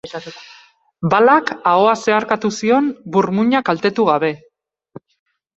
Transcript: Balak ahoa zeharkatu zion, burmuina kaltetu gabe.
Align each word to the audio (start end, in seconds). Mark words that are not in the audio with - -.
Balak 1.13 1.51
ahoa 1.73 1.93
zeharkatu 2.05 2.51
zion, 2.61 2.87
burmuina 3.17 3.63
kaltetu 3.71 4.07
gabe. 4.13 4.33